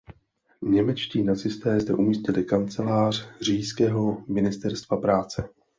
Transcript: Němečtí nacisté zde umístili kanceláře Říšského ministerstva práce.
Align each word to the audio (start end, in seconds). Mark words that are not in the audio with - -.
Němečtí 0.61 1.23
nacisté 1.23 1.79
zde 1.79 1.93
umístili 1.93 2.43
kanceláře 2.43 3.25
Říšského 3.41 4.23
ministerstva 4.27 4.97
práce. 4.97 5.49